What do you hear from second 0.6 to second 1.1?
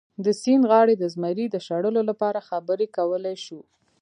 غاړې د